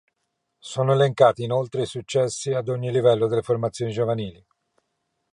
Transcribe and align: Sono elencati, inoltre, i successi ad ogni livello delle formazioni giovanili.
Sono 0.57 0.93
elencati, 0.93 1.43
inoltre, 1.43 1.83
i 1.83 1.85
successi 1.85 2.53
ad 2.53 2.69
ogni 2.69 2.91
livello 2.91 3.27
delle 3.27 3.43
formazioni 3.43 3.91
giovanili. 3.91 4.43